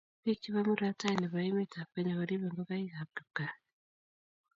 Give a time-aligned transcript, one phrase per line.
[0.23, 3.53] Bik chebo murot tai nebo emetab Kenya koribei ngokaikab kipkaa